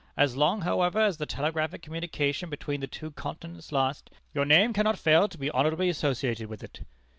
As 0.17 0.35
long, 0.35 0.61
however, 0.61 0.97
as 0.99 1.17
the 1.17 1.27
telegraphic 1.27 1.83
communication 1.83 2.49
between 2.49 2.81
the 2.81 2.87
two 2.87 3.11
Continents 3.11 3.71
lasts, 3.71 4.11
your 4.33 4.45
name 4.45 4.73
cannot 4.73 4.97
fail 4.97 5.27
to 5.27 5.37
be 5.37 5.51
honorably 5.51 5.89
associated 5.89 6.47
with 6.47 6.63
it." 6.63 6.81